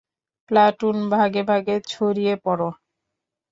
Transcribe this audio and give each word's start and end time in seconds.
Platoon, 0.51 0.97
ভাগে 1.13 1.41
ভাগে 1.43 1.75
ছড়িয়ে 1.87 2.33
পড়ো! 2.45 2.69